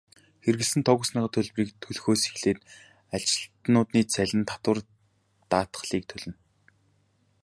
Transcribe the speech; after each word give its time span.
Хэрэглэсэн 0.43 0.81
тог, 0.87 0.97
усныхаа 1.03 1.31
төлбөрийг 1.33 1.75
төлөхөөс 1.81 2.21
эхлээд 2.29 2.59
ажилтнуудын 3.15 4.05
цалин, 4.13 4.41
татвар, 4.49 4.79
даатгалыг 5.51 6.03
төлнө. 6.07 6.35